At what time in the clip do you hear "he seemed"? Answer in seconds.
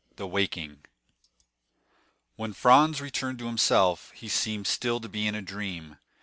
4.15-4.65